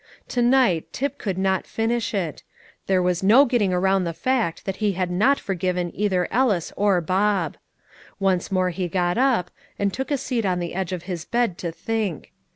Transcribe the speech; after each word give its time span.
To 0.29 0.41
night 0.41 0.91
Tip 0.93 1.19
could 1.19 1.37
not 1.37 1.67
finish 1.67 2.15
it; 2.15 2.41
there 2.87 3.03
was 3.03 3.21
no 3.21 3.45
getting 3.45 3.71
around 3.71 4.03
the 4.03 4.15
fact 4.17 4.65
that 4.65 4.77
he 4.77 4.93
had 4.93 5.11
not 5.11 5.37
forgiven 5.39 5.91
either 5.93 6.27
Ellis 6.31 6.73
or 6.75 7.01
Bob. 7.01 7.55
Once 8.19 8.51
more 8.51 8.71
he 8.71 8.87
got 8.87 9.19
up, 9.19 9.51
and 9.77 9.93
took 9.93 10.09
a 10.09 10.17
seat 10.17 10.43
on 10.43 10.57
the 10.57 10.73
edge 10.73 10.91
of 10.91 11.03
his 11.03 11.23
bed 11.23 11.55
to 11.59 11.71
think. 11.71 12.31